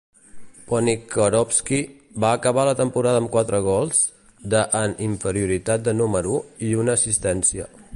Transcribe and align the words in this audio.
Ponikarovsky 0.69 1.81
va 2.25 2.31
acabar 2.37 2.65
la 2.71 2.75
temporada 2.81 3.21
amb 3.23 3.31
quatre 3.37 3.61
gols 3.69 4.03
de 4.55 4.67
en 4.83 4.99
inferioritat 5.11 5.89
de 5.91 5.99
número 6.03 6.45
i 6.71 6.75
una 6.85 6.99
assistència. 7.01 7.75